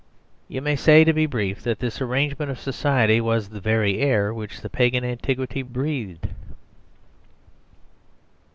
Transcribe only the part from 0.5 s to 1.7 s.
may say, to be brief,